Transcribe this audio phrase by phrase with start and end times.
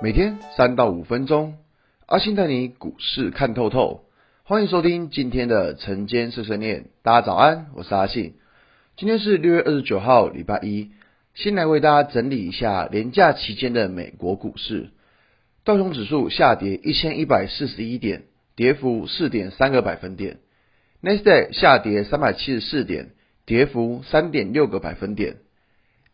[0.00, 1.54] 每天三到五分钟，
[2.06, 4.04] 阿信带你股市看透透。
[4.44, 6.90] 欢迎收听今天的晨间碎碎念。
[7.02, 8.34] 大家早安，我是阿信。
[8.96, 10.92] 今天是六月二十九号，礼拜一。
[11.34, 14.90] 先来为大家整理一下连假期间的美国股市。
[15.64, 18.22] 道琼指数下跌一千一百四十一点，
[18.54, 20.38] 跌幅四点三个百分点。
[21.00, 23.10] 纳斯达克下跌三百七十四点，
[23.46, 25.38] 跌幅三点六个百分点。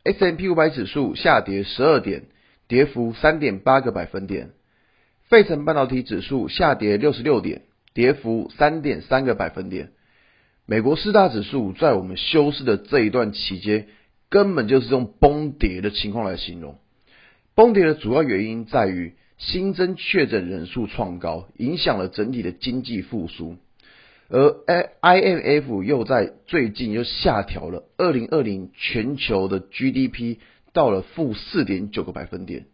[0.04, 2.23] S&P 五百指数下跌十二点。
[2.66, 4.50] 跌幅三点八个百分点，
[5.28, 9.90] 费城半导体指数下跌六十六点，跌幅三点三个百分点。
[10.66, 13.87] 美国四大指数在我们休市的这一段期间，
[14.30, 16.78] 根本就是用崩跌的情况来形容。
[17.54, 23.56] 崩跌的主要原因在于新增确诊人数创高，影响了整体的经济复苏。
[24.30, 30.38] 而 IMF 又在最近又下调了二零二零全球的 GDP。
[30.74, 32.66] 到了负四点九个百分点，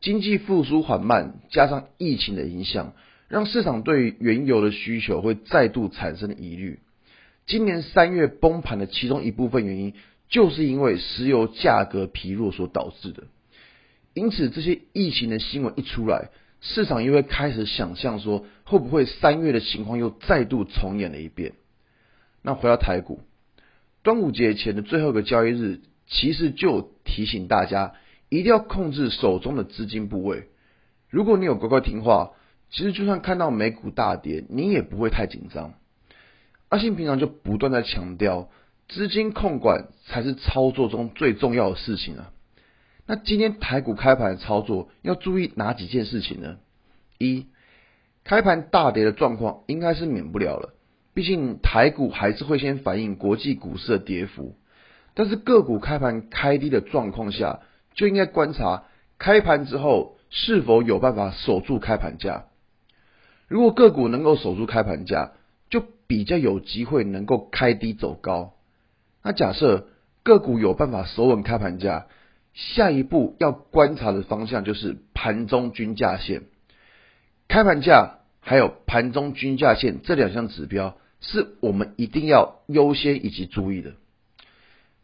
[0.00, 2.92] 经济复苏缓慢，加上疫情的影响，
[3.28, 6.80] 让市场对原油的需求会再度产生疑虑。
[7.46, 9.94] 今年三月崩盘的其中一部分原因，
[10.28, 13.22] 就是因为石油价格疲弱所导致的。
[14.12, 21.52] 因此，这些疫情的新闻一出来，市场又会开始想象说，会不会三月的情况又再度重演了一遍？
[22.42, 23.20] 那回到台股，
[24.02, 25.80] 端午节前的最后一个交易日。
[26.10, 27.94] 其实就提醒大家，
[28.28, 30.48] 一定要控制手中的资金部位。
[31.08, 32.32] 如果你有乖乖听话，
[32.68, 35.74] 其实就算看到美股大跌，你也不会太紧张。
[36.68, 38.50] 阿信平常就不断在强调，
[38.88, 42.32] 资金控管才是操作中最重要的事情啊。
[43.06, 46.58] 那今天台股开盘的操作要注意哪几件事情呢？
[47.18, 47.46] 一，
[48.22, 50.74] 开盘大跌的状况应该是免不了了，
[51.12, 54.56] 毕竟台股还是会先反映国际股市的跌幅。
[55.20, 57.60] 但是个股开盘开低的状况下，
[57.92, 58.84] 就应该观察
[59.18, 62.46] 开盘之后是否有办法守住开盘价。
[63.46, 65.32] 如果个股能够守住开盘价，
[65.68, 68.54] 就比较有机会能够开低走高。
[69.22, 69.88] 那假设
[70.22, 72.06] 个股有办法守稳开盘价，
[72.54, 76.44] 下一步要观察的方向就是盘中均价线。
[77.46, 83.92] 开盘价还有盘中均价线这两项指标，是我们一定要优先以及注意的。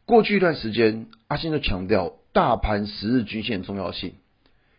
[0.06, 4.14] 过去一段时间，阿信就强调大盘十日均线重要性。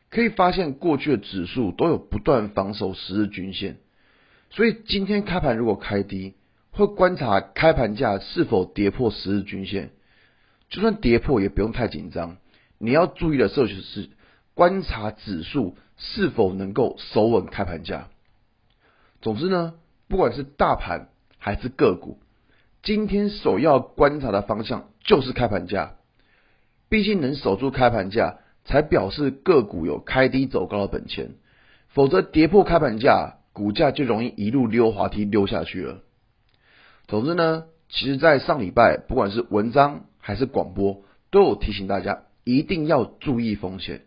[0.09, 3.77] 可以发现，过去的指数都有不断防守十日均线，
[4.49, 6.35] 所以今天开盘如果开低，
[6.71, 9.91] 会观察开盘价是否跌破十日均线。
[10.69, 12.37] 就算跌破，也不用太紧张。
[12.77, 14.09] 你要注意的事就是
[14.53, 18.07] 观察指数是否能够守稳开盘价。
[19.21, 19.73] 总之呢，
[20.07, 22.17] 不管是大盘还是个股。
[22.87, 25.95] 今天首要观察的方向就是开盘价，
[26.87, 31.31] 毕竟能守住开盘价，才表示个股有开低走高的本钱，
[31.89, 35.99] 否则跌破开盘价，股价就容易一路溜滑梯溜下去了。
[37.07, 44.03] 总之呢，其实，在上礼拜，不管是文章还是广播，都有提醒大家一定要注意风险。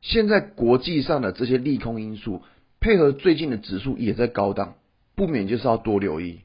[0.00, 2.40] 现在国际上的这些利空因素，
[2.80, 4.76] 配合最近的指数也在高档，
[5.14, 6.40] 不免就是要多留意。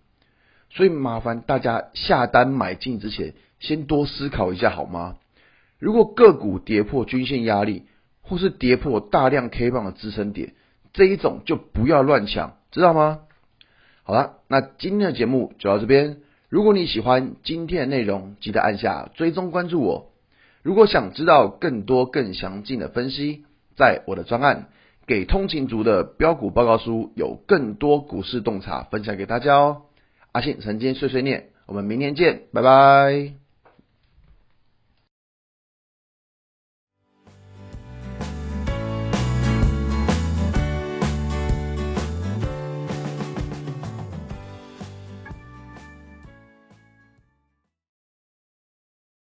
[0.76, 5.16] 所以麻烦大家下单买进之前，先多思考一下好吗？
[5.80, 7.84] 如果个股跌破均线压力，
[8.22, 10.54] 或是跌破大量 K 棒的支撑点，
[10.92, 13.20] 这一种就不要乱抢，知道吗？
[14.04, 16.18] 好了，那今天的节目就到这边。
[16.50, 20.12] 如果你喜欢今天的内容，记得按下追踪关注我。
[20.62, 23.46] 如果想知道更多更详尽的分析，
[23.76, 24.70] 在我的专案
[25.06, 29.82] 《给通勤族的标股报告书》有更多股市洞察分享给大家哦。
[30.34, 33.43] 阿信曾经碎碎念，我们明天见，拜拜。